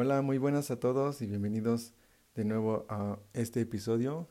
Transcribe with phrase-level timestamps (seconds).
[0.00, 1.92] Hola, muy buenas a todos y bienvenidos
[2.36, 4.28] de nuevo a este episodio.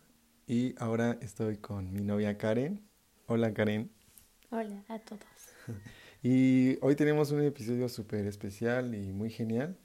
[0.47, 2.87] Y ahora estoy con mi novia Karen.
[3.25, 3.91] Hola Karen.
[4.49, 5.25] Hola a todos.
[6.23, 9.77] Y hoy tenemos un episodio súper especial y muy genial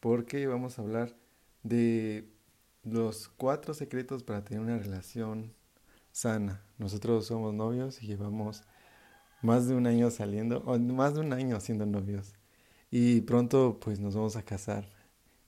[0.00, 1.14] porque vamos a hablar
[1.64, 2.26] de
[2.82, 5.52] los cuatro secretos para tener una relación
[6.12, 6.64] sana.
[6.78, 8.62] Nosotros somos novios y llevamos
[9.42, 12.32] más de un año saliendo, o más de un año siendo novios.
[12.90, 14.99] Y pronto pues nos vamos a casar.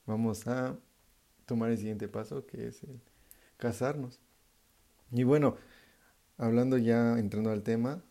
[0.05, 0.77] Vamos a
[1.45, 3.01] tomar el siguiente paso que es el
[3.57, 4.19] casarnos.
[5.11, 5.55] Y bueno,
[6.37, 8.03] hablando ya, entrando al tema,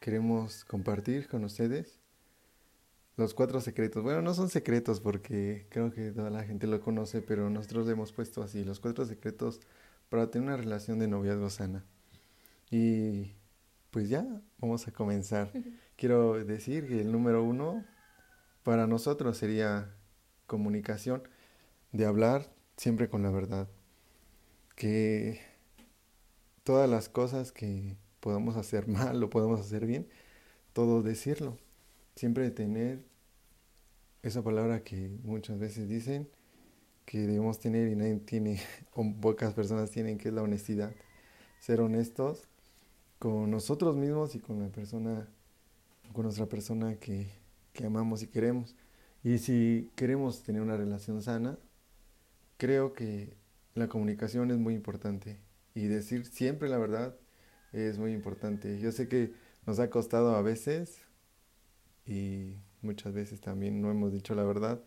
[0.00, 2.00] queremos compartir con ustedes
[3.16, 4.02] los cuatro secretos.
[4.02, 7.92] Bueno, no son secretos porque creo que toda la gente lo conoce, pero nosotros le
[7.92, 9.60] hemos puesto así, los cuatro secretos
[10.08, 11.84] para tener una relación de noviazgo sana.
[12.70, 13.32] Y
[13.90, 14.26] pues ya,
[14.58, 15.50] vamos a comenzar.
[15.96, 17.84] Quiero decir que el número uno
[18.62, 19.94] para nosotros sería
[20.46, 21.22] comunicación,
[21.92, 23.68] de hablar siempre con la verdad.
[24.74, 25.40] Que
[26.64, 30.08] todas las cosas que podamos hacer mal o podemos hacer bien,
[30.72, 31.58] todo decirlo.
[32.14, 33.04] Siempre tener
[34.22, 36.28] esa palabra que muchas veces dicen
[37.04, 38.60] que debemos tener y nadie tiene,
[38.94, 40.92] o pocas personas tienen, que es la honestidad.
[41.60, 42.48] Ser honestos
[43.18, 45.28] con nosotros mismos y con la persona,
[46.12, 47.30] con nuestra persona que,
[47.72, 48.74] que amamos y queremos.
[49.26, 51.58] Y si queremos tener una relación sana,
[52.58, 53.36] creo que
[53.74, 55.40] la comunicación es muy importante
[55.74, 57.16] y decir siempre la verdad
[57.72, 58.78] es muy importante.
[58.78, 59.32] Yo sé que
[59.66, 61.02] nos ha costado a veces
[62.06, 64.80] y muchas veces también no hemos dicho la verdad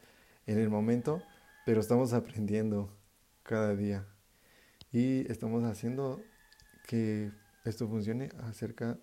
[0.46, 1.22] en el momento,
[1.66, 2.96] pero estamos aprendiendo
[3.44, 4.08] cada día
[4.94, 6.24] y estamos haciendo
[6.88, 7.30] que
[7.66, 8.98] esto funcione acerca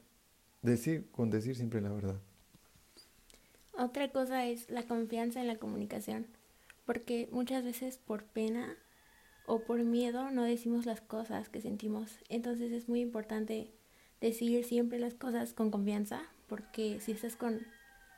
[0.62, 2.22] decir con decir siempre la verdad.
[3.78, 6.26] Otra cosa es la confianza en la comunicación,
[6.86, 8.74] porque muchas veces por pena
[9.44, 12.18] o por miedo no decimos las cosas que sentimos.
[12.30, 13.70] Entonces es muy importante
[14.18, 17.66] decir siempre las cosas con confianza, porque si estás con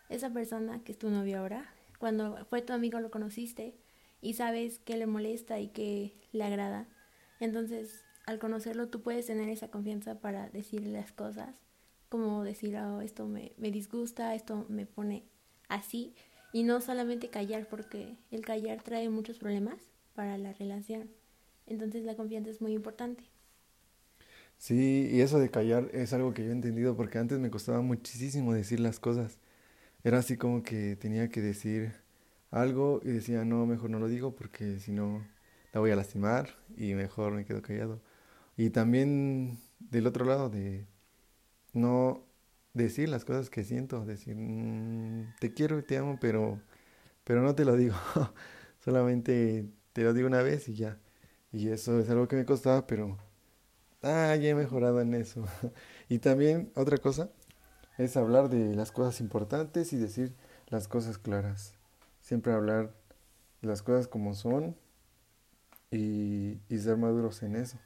[0.08, 1.68] esa persona que es tu novio ahora,
[1.98, 3.74] cuando fue tu amigo lo conociste
[4.20, 6.86] y sabes que le molesta y que le agrada,
[7.40, 11.56] entonces al conocerlo tú puedes tener esa confianza para decirle las cosas,
[12.08, 15.24] como decir, oh, esto me, me disgusta, esto me pone
[15.68, 16.14] así,
[16.52, 19.78] y no solamente callar, porque el callar trae muchos problemas
[20.14, 21.10] para la relación.
[21.66, 23.24] Entonces la confianza es muy importante.
[24.58, 27.80] Sí, y eso de callar es algo que yo he entendido porque antes me costaba
[27.80, 29.38] muchísimo decir las cosas.
[30.04, 31.92] Era así como que tenía que decir
[32.50, 35.26] algo y decía, no, mejor no lo digo porque si no
[35.72, 38.02] la voy a lastimar y mejor me quedo callado.
[38.56, 40.86] Y también del otro lado de
[41.72, 42.27] no
[42.74, 46.60] decir las cosas que siento, decir, mm, te quiero y te amo, pero,
[47.24, 47.96] pero no te lo digo,
[48.84, 50.98] solamente te lo digo una vez y ya.
[51.52, 53.18] Y eso es algo que me costaba, pero
[54.02, 55.44] ah, ya he mejorado en eso.
[56.08, 57.30] y también otra cosa
[57.98, 60.34] es hablar de las cosas importantes y decir
[60.68, 61.74] las cosas claras.
[62.20, 62.94] Siempre hablar
[63.62, 64.76] las cosas como son
[65.90, 67.78] y, y ser maduros en eso.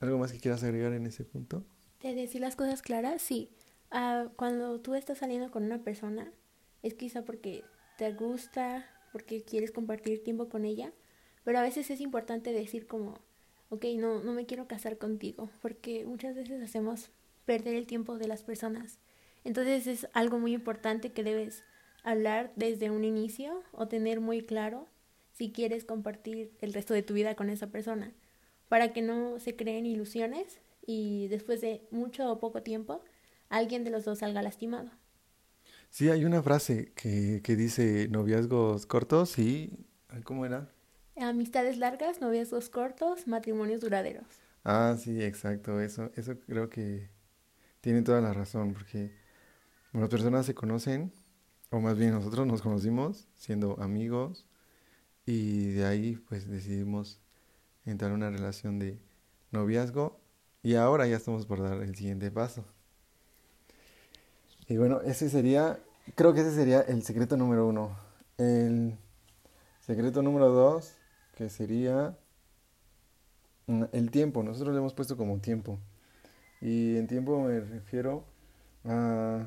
[0.00, 1.64] ¿Algo más que quieras agregar en ese punto?
[2.02, 3.50] De decir las cosas claras, sí.
[3.90, 6.32] Ah, cuando tú estás saliendo con una persona,
[6.82, 7.62] es quizá porque
[7.98, 10.92] te gusta, porque quieres compartir tiempo con ella,
[11.44, 13.18] pero a veces es importante decir como,
[13.68, 17.10] ok, no, no me quiero casar contigo, porque muchas veces hacemos
[17.44, 18.98] perder el tiempo de las personas.
[19.44, 21.64] Entonces es algo muy importante que debes
[22.02, 24.86] hablar desde un inicio o tener muy claro
[25.32, 28.12] si quieres compartir el resto de tu vida con esa persona,
[28.68, 33.04] para que no se creen ilusiones y después de mucho o poco tiempo
[33.48, 34.90] alguien de los dos salga lastimado.
[35.88, 39.86] Sí, hay una frase que, que dice noviazgos cortos y...
[40.24, 40.68] ¿Cómo era?
[41.16, 44.26] Amistades largas, noviazgos cortos, matrimonios duraderos.
[44.64, 45.80] Ah, sí, exacto.
[45.80, 47.08] Eso, eso creo que
[47.80, 49.12] tiene toda la razón, porque
[49.92, 51.12] las personas se conocen,
[51.70, 54.46] o más bien nosotros nos conocimos siendo amigos,
[55.24, 57.20] y de ahí pues decidimos
[57.84, 58.98] entrar en una relación de
[59.52, 60.19] noviazgo,
[60.62, 62.64] y ahora ya estamos por dar el siguiente paso.
[64.68, 65.80] Y bueno, ese sería,
[66.14, 67.96] creo que ese sería el secreto número uno.
[68.38, 68.96] El
[69.80, 70.94] secreto número dos
[71.34, 72.16] que sería
[73.92, 74.42] el tiempo.
[74.42, 75.78] Nosotros le hemos puesto como tiempo.
[76.60, 78.24] Y en tiempo me refiero
[78.84, 79.46] a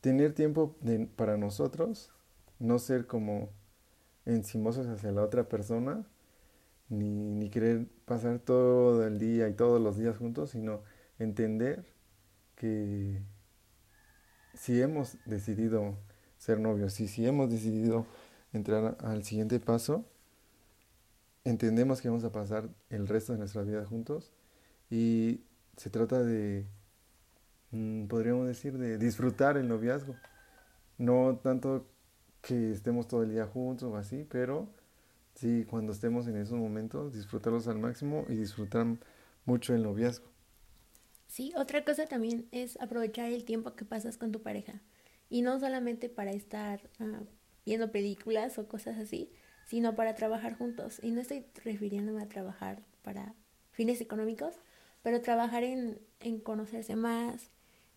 [0.00, 0.76] tener tiempo
[1.16, 2.12] para nosotros,
[2.58, 3.50] no ser como
[4.26, 6.04] encimosos hacia la otra persona,
[6.88, 10.82] ni, ni querer pasar todo el día y todos los días juntos, sino
[11.18, 11.84] entender
[12.56, 13.22] que
[14.54, 15.96] si hemos decidido
[16.38, 18.06] ser novios y si hemos decidido
[18.52, 20.04] entrar al siguiente paso,
[21.44, 24.32] entendemos que vamos a pasar el resto de nuestra vida juntos
[24.90, 25.42] y
[25.76, 26.66] se trata de,
[27.70, 30.16] mm, podríamos decir, de disfrutar el noviazgo.
[30.98, 31.86] No tanto
[32.42, 34.68] que estemos todo el día juntos o así, pero
[35.38, 38.86] sí, cuando estemos en esos momentos, disfrutarlos al máximo y disfrutar
[39.44, 40.28] mucho el noviazgo.
[41.28, 44.82] Sí, otra cosa también es aprovechar el tiempo que pasas con tu pareja.
[45.30, 47.20] Y no solamente para estar ah,
[47.64, 49.30] viendo películas o cosas así,
[49.66, 50.98] sino para trabajar juntos.
[51.02, 53.34] Y no estoy refiriéndome a trabajar para
[53.70, 54.54] fines económicos,
[55.02, 57.50] pero trabajar en, en conocerse más,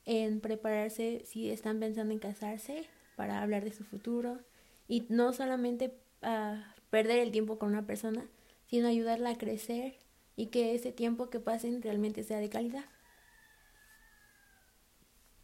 [0.06, 2.86] en prepararse si están pensando en casarse,
[3.16, 4.40] para hablar de su futuro.
[4.88, 8.28] Y no solamente a perder el tiempo con una persona,
[8.68, 9.96] sino ayudarla a crecer
[10.36, 12.86] y que ese tiempo que pasen realmente sea de calidad.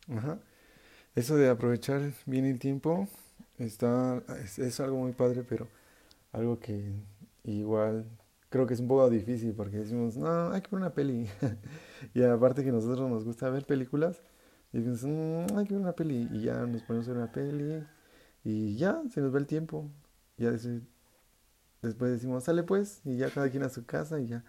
[0.10, 0.40] Ajá.
[1.16, 3.08] Eso de aprovechar bien el tiempo
[3.58, 5.68] está es, algo muy padre, pero
[6.32, 6.94] algo que
[7.44, 8.06] igual
[8.50, 11.28] creo que es un poco difícil porque decimos, no, hay que ver una peli.
[12.14, 14.22] y aparte que nosotros nos gusta ver películas,
[14.74, 15.04] y decimos,
[15.52, 16.28] mm, hay que ver una peli.
[16.32, 17.84] Y ya nos ponemos a ver una peli
[18.44, 19.90] y ya se nos va el tiempo.
[20.38, 20.52] Ya
[21.88, 24.44] después decimos, sale pues, y ya cada quien a su casa y ya.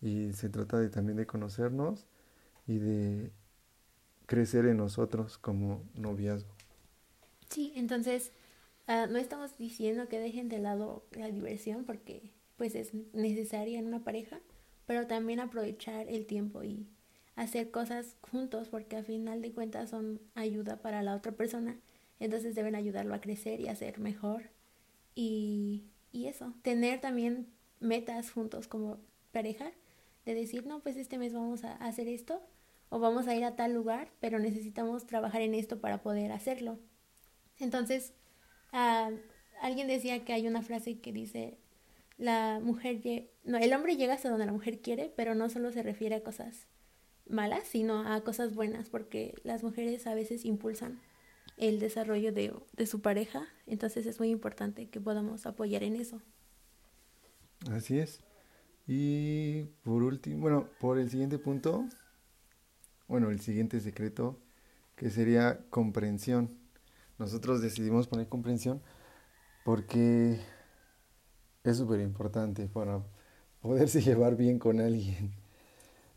[0.00, 2.06] Y se trata de también de conocernos
[2.66, 3.32] y de
[4.26, 6.54] crecer en nosotros como noviazgo.
[7.50, 8.32] Sí, entonces
[8.86, 13.86] ah, no estamos diciendo que dejen de lado la diversión porque pues es necesaria en
[13.86, 14.40] una pareja,
[14.86, 16.88] pero también aprovechar el tiempo y
[17.36, 21.78] hacer cosas juntos porque al final de cuentas son ayuda para la otra persona,
[22.20, 24.42] entonces deben ayudarlo a crecer y a ser mejor
[25.14, 27.48] y, y eso, tener también
[27.80, 29.00] metas juntos como
[29.32, 29.72] pareja,
[30.24, 32.40] de decir, no, pues este mes vamos a hacer esto
[32.90, 36.78] o vamos a ir a tal lugar, pero necesitamos trabajar en esto para poder hacerlo.
[37.58, 38.12] Entonces,
[38.72, 39.10] ah,
[39.60, 41.58] alguien decía que hay una frase que dice,
[42.18, 43.00] la mujer,
[43.44, 46.22] no, el hombre llega hasta donde la mujer quiere, pero no solo se refiere a
[46.22, 46.68] cosas
[47.26, 51.00] malas, sino a cosas buenas, porque las mujeres a veces impulsan
[51.56, 56.20] el desarrollo de, de su pareja, entonces es muy importante que podamos apoyar en eso.
[57.70, 58.20] Así es.
[58.86, 61.86] Y por último, bueno, por el siguiente punto,
[63.06, 64.38] bueno, el siguiente secreto,
[64.96, 66.50] que sería comprensión.
[67.18, 68.82] Nosotros decidimos poner comprensión
[69.64, 70.40] porque
[71.62, 73.02] es súper importante para
[73.60, 75.32] poderse llevar bien con alguien.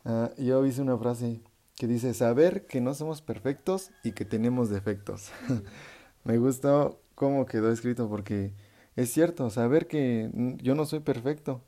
[0.04, 1.40] Uh, yo hice una frase
[1.76, 5.30] que dice, saber que no somos perfectos y que tenemos defectos.
[6.24, 8.52] Me gustó cómo quedó escrito porque
[8.96, 10.30] es cierto, saber que
[10.62, 11.62] yo no soy perfecto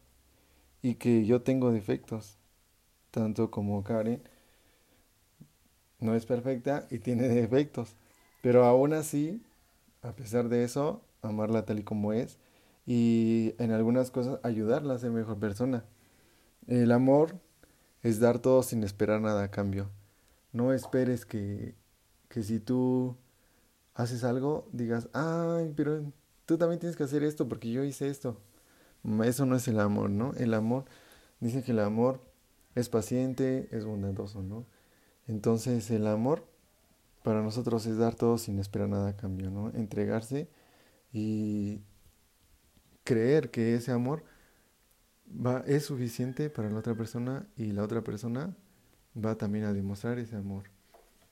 [0.82, 2.38] y que yo tengo defectos,
[3.10, 4.22] tanto como Karen
[6.00, 7.96] no es perfecta y tiene defectos.
[8.40, 9.42] Pero aún así,
[10.02, 12.38] a pesar de eso, amarla tal y como es
[12.86, 15.84] y en algunas cosas ayudarla a ser mejor persona.
[16.66, 17.38] El amor
[18.02, 19.90] es dar todo sin esperar nada a cambio.
[20.52, 21.74] No esperes que,
[22.28, 23.16] que si tú
[23.94, 26.12] haces algo, digas, ay, pero
[26.46, 28.40] tú también tienes que hacer esto porque yo hice esto.
[29.24, 30.32] Eso no es el amor, ¿no?
[30.34, 30.84] El amor,
[31.40, 32.20] dice que el amor
[32.74, 34.64] es paciente, es bondadoso, ¿no?
[35.26, 36.46] Entonces el amor
[37.22, 39.70] para nosotros es dar todo sin esperar nada a cambio, ¿no?
[39.70, 40.48] Entregarse
[41.12, 41.80] y
[43.04, 44.24] creer que ese amor
[45.30, 48.56] va, es suficiente para la otra persona y la otra persona
[49.16, 50.64] va también a demostrar ese amor.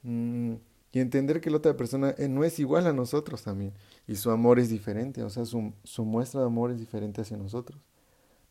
[0.02, 0.54] Mm,
[0.92, 3.74] y entender que la otra persona eh, no es igual a nosotros también.
[4.06, 7.36] Y su amor es diferente, o sea, su, su muestra de amor es diferente hacia
[7.36, 7.80] nosotros.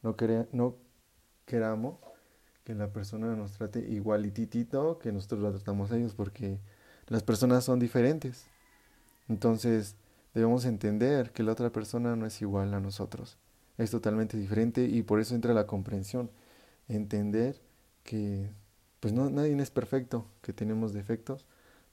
[0.04, 0.16] No,
[0.52, 0.76] no
[1.46, 1.98] queramos
[2.64, 6.60] que la persona nos trate igualititito que nosotros la tratamos a ellos, porque
[7.08, 8.46] las personas son diferentes.
[9.28, 9.96] Entonces,
[10.34, 13.38] debemos entender que la otra persona no es igual a nosotros.
[13.78, 16.30] Es totalmente diferente y por eso entra la comprensión.
[16.88, 17.62] Entender
[18.04, 18.50] que
[19.00, 21.46] pues no, nadie es perfecto, que tenemos defectos,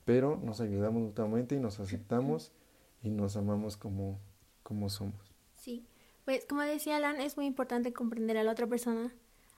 [0.05, 2.51] pero nos ayudamos mutuamente y nos aceptamos
[3.01, 4.19] y nos amamos como,
[4.63, 5.33] como somos.
[5.51, 5.85] Sí,
[6.25, 9.13] pues como decía Alan, es muy importante comprender a la otra persona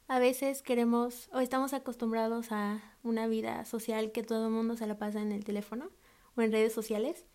[0.08, 4.86] a veces queremos o estamos acostumbrados a una vida social que todo el mundo se
[4.86, 5.90] la pasa en el teléfono
[6.36, 7.26] o en redes sociales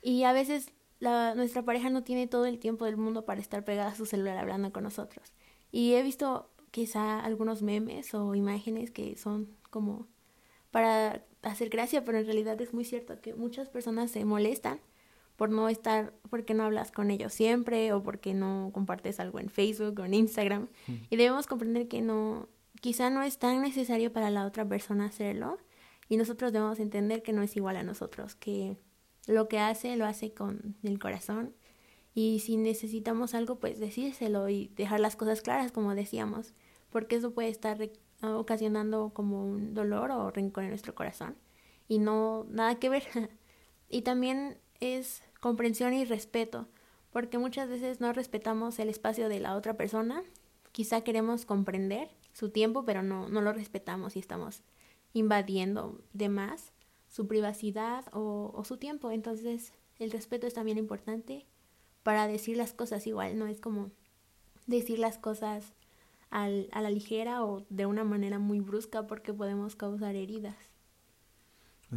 [0.00, 3.64] y a veces la, nuestra pareja no tiene todo el tiempo del mundo para estar
[3.64, 5.32] pegada a su celular hablando con nosotros.
[5.72, 10.06] Y he visto quizá algunos memes o imágenes que son como
[10.70, 14.80] para hacer gracia, pero en realidad es muy cierto que muchas personas se molestan
[15.36, 19.48] por no estar, porque no hablas con ellos siempre o porque no compartes algo en
[19.48, 20.68] Facebook o en Instagram.
[21.08, 22.48] Y debemos comprender que no,
[22.80, 25.58] quizá no es tan necesario para la otra persona hacerlo
[26.10, 28.76] y nosotros debemos entender que no es igual a nosotros, que
[29.26, 31.54] lo que hace lo hace con el corazón.
[32.14, 36.54] Y si necesitamos algo, pues decírselo y dejar las cosas claras, como decíamos,
[36.90, 37.78] porque eso puede estar
[38.22, 41.36] ocasionando como un dolor o rencor en nuestro corazón
[41.88, 43.04] y no nada que ver.
[43.88, 46.68] y también es comprensión y respeto,
[47.10, 50.22] porque muchas veces no respetamos el espacio de la otra persona,
[50.72, 54.62] quizá queremos comprender su tiempo, pero no, no lo respetamos y estamos
[55.12, 56.72] invadiendo de más
[57.10, 59.10] su privacidad o, o su tiempo.
[59.10, 61.46] Entonces, el respeto es también importante
[62.02, 63.90] para decir las cosas igual, no es como
[64.66, 65.74] decir las cosas
[66.30, 70.56] al, a la ligera o de una manera muy brusca porque podemos causar heridas.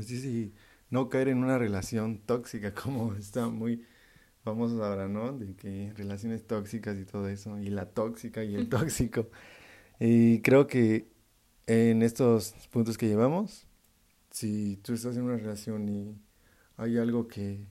[0.01, 0.53] Sí, sí,
[0.89, 3.85] no caer en una relación tóxica como está muy
[4.43, 5.31] famoso ahora, ¿no?
[5.33, 9.29] De que relaciones tóxicas y todo eso, y la tóxica y el tóxico.
[9.99, 11.07] Y creo que
[11.67, 13.67] en estos puntos que llevamos,
[14.33, 16.19] si tú estás en una relación y
[16.75, 17.67] hay algo que,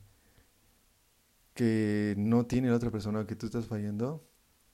[1.54, 4.24] que no tiene la otra persona que tú estás fallando,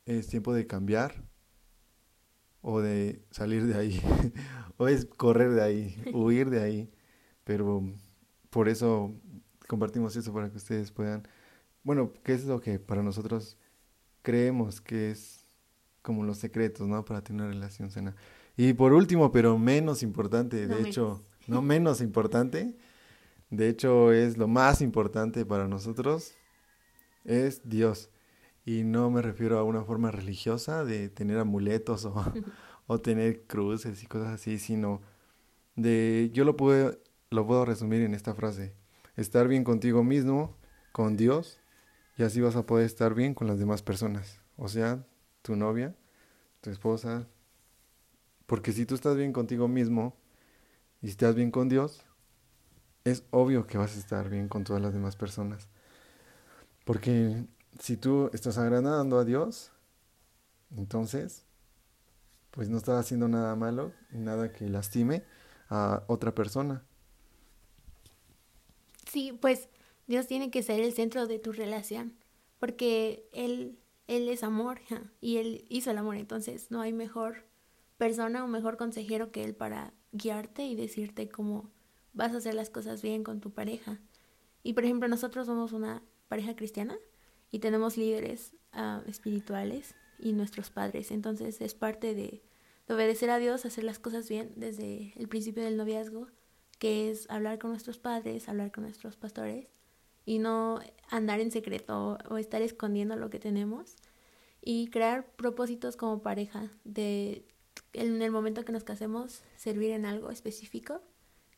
[0.05, 1.25] es tiempo de cambiar
[2.61, 4.03] o de salir de ahí,
[4.77, 6.91] o es correr de ahí, huir de ahí.
[7.45, 7.83] Pero
[8.51, 9.15] por eso
[9.67, 11.27] compartimos eso para que ustedes puedan,
[11.85, 13.57] bueno, qué es lo que para nosotros
[14.21, 15.47] creemos que es
[16.03, 17.03] como los secretos, ¿no?
[17.07, 18.15] Para tener una relación sana.
[18.59, 22.77] Y por último, pero menos importante, de hecho, no menos importante,
[23.51, 26.35] de hecho es lo más importante para nosotros,
[27.25, 28.11] es Dios.
[28.65, 32.15] Y no me refiero a una forma religiosa de tener amuletos o,
[32.87, 35.01] o tener cruces y cosas así, sino
[35.75, 36.99] de, yo lo puedo,
[37.31, 38.75] lo puedo resumir en esta frase,
[39.17, 40.57] estar bien contigo mismo,
[40.93, 41.61] con Dios,
[42.19, 45.07] y así vas a poder estar bien con las demás personas, o sea,
[45.43, 45.95] tu novia,
[46.61, 47.27] tu esposa,
[48.47, 50.17] porque si tú estás bien contigo mismo
[51.03, 52.05] y estás bien con Dios,
[53.05, 55.69] es obvio que vas a estar bien con todas las demás personas.
[56.85, 57.45] Porque
[57.79, 59.73] si tú estás agradando a Dios,
[60.77, 61.45] entonces,
[62.51, 65.25] pues no estás haciendo nada malo, nada que lastime
[65.69, 66.85] a otra persona.
[69.11, 69.69] Sí, pues
[70.07, 72.15] Dios tiene que ser el centro de tu relación,
[72.59, 74.81] porque Él, Él es amor
[75.21, 77.49] y Él hizo el amor, entonces no hay mejor
[77.99, 81.71] persona o mejor consejero que él para guiarte y decirte cómo
[82.13, 84.01] vas a hacer las cosas bien con tu pareja.
[84.63, 86.97] Y por ejemplo, nosotros somos una pareja cristiana
[87.51, 91.11] y tenemos líderes uh, espirituales y nuestros padres.
[91.11, 92.43] Entonces es parte de,
[92.87, 96.29] de obedecer a Dios, hacer las cosas bien desde el principio del noviazgo,
[96.79, 99.69] que es hablar con nuestros padres, hablar con nuestros pastores
[100.25, 103.97] y no andar en secreto o estar escondiendo lo que tenemos
[104.61, 107.48] y crear propósitos como pareja de
[107.93, 111.03] en el momento que nos casemos servir en algo específico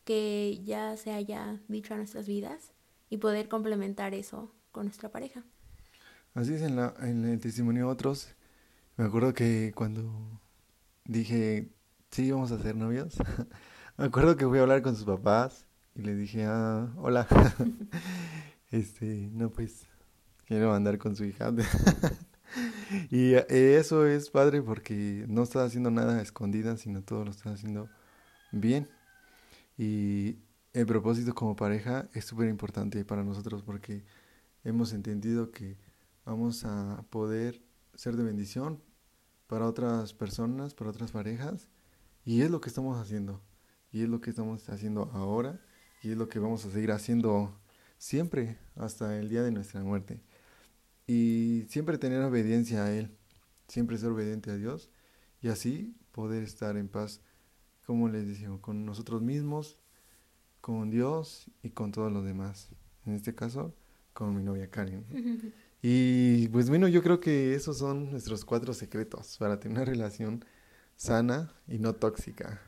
[0.05, 2.73] que ya se haya dicho a nuestras vidas
[3.11, 5.45] y poder complementar eso con nuestra pareja.
[6.35, 8.35] Así es en, la, el testimonio de otros.
[8.97, 10.41] Me acuerdo que cuando
[11.05, 11.71] dije,
[12.11, 13.17] sí, vamos a ser novios,
[13.97, 17.27] me acuerdo que fui a hablar con sus papás y les dije, ah, hola.
[18.71, 19.87] este, no, pues,
[20.47, 21.53] quiero andar con su hija.
[23.11, 27.31] y eh, eso es padre porque no estás haciendo nada a escondidas, sino todo lo
[27.31, 27.89] estás haciendo
[28.53, 28.89] bien.
[29.79, 30.39] Y
[30.73, 34.05] el propósito como pareja es súper importante para nosotros porque
[34.65, 35.77] hemos entendido que
[36.25, 37.63] vamos a poder
[37.95, 38.83] ser de bendición
[39.47, 41.69] para otras personas, para otras parejas.
[42.25, 43.41] Y es lo que estamos haciendo.
[43.93, 45.61] Y es lo que estamos haciendo ahora.
[46.03, 47.59] Y es lo que vamos a seguir haciendo
[47.99, 50.23] siempre hasta el día de nuestra muerte.
[51.11, 53.11] Y siempre tener obediencia a Él,
[53.67, 54.93] siempre ser obediente a Dios
[55.43, 57.21] y así poder estar en paz,
[57.85, 59.77] como les decimos, con nosotros mismos,
[60.61, 62.69] con Dios y con todos los demás.
[63.07, 63.75] En este caso,
[64.13, 65.05] con mi novia Karen.
[65.83, 70.45] Y pues bueno, yo creo que esos son nuestros cuatro secretos para tener una relación
[70.95, 72.63] sana y no tóxica.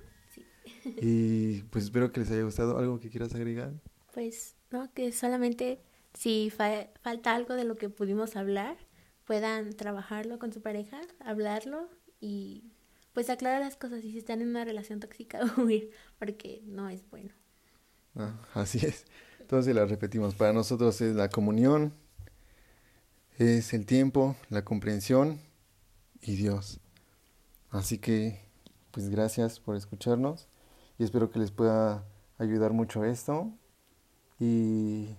[0.84, 2.78] Y pues espero que les haya gustado.
[2.78, 3.74] ¿Algo que quieras agregar?
[4.14, 5.82] Pues no, que solamente
[6.14, 8.76] si falta algo de lo que pudimos hablar,
[9.24, 11.88] puedan trabajarlo con su pareja, hablarlo
[12.20, 12.64] y
[13.12, 17.08] pues aclarar las cosas y si están en una relación tóxica huir porque no es
[17.10, 17.30] bueno.
[18.14, 19.04] Ah, así es.
[19.40, 21.94] Entonces la repetimos, para nosotros es la comunión,
[23.38, 25.40] es el tiempo, la comprensión
[26.20, 26.80] y Dios.
[27.70, 28.40] Así que
[28.90, 30.48] pues gracias por escucharnos
[30.98, 32.04] y espero que les pueda
[32.38, 33.50] ayudar mucho esto
[34.38, 35.16] y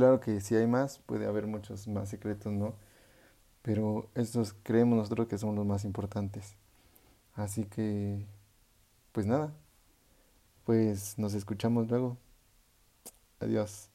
[0.00, 2.74] Claro que si hay más, puede haber muchos más secretos, ¿no?
[3.62, 6.56] Pero estos creemos nosotros que son los más importantes.
[7.34, 8.26] Así que,
[9.12, 9.52] pues nada,
[10.64, 12.16] pues nos escuchamos luego.
[13.40, 13.89] Adiós.